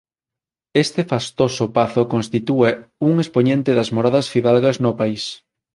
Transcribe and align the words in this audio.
Este 0.83 1.01
fastoso 1.11 1.65
pazo 1.77 2.01
constitúe 2.13 2.69
un 3.09 3.13
expoñente 3.23 3.71
das 3.77 3.89
moradas 3.95 4.25
fidalgas 4.33 4.77
no 4.83 4.91
país. 4.99 5.23